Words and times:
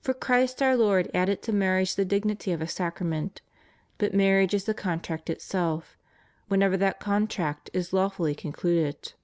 For 0.00 0.14
Christ 0.14 0.62
our 0.62 0.76
Lord 0.76 1.10
added 1.12 1.42
to 1.42 1.52
marriage 1.52 1.96
the 1.96 2.04
dignity 2.04 2.52
of 2.52 2.60
a 2.62 2.68
sacrament; 2.68 3.42
but 3.98 4.14
marriage 4.14 4.54
is 4.54 4.62
the 4.62 4.74
contract 4.74 5.28
itself, 5.28 5.96
whenever 6.46 6.76
that 6.76 7.00
contract 7.00 7.68
is 7.72 7.92
lawfully 7.92 8.36
concluded. 8.36 9.14